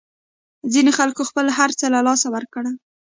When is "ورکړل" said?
2.35-2.75